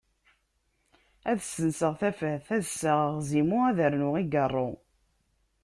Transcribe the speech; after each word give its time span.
Ad 1.29 1.37
ssenseɣ 1.41 1.93
tafat, 2.01 2.45
ad 2.55 2.63
ssaɣeɣ 2.65 3.15
Zimu 3.29 3.57
ad 3.69 3.77
rnuɣ 3.91 4.15
igarru. 4.23 4.69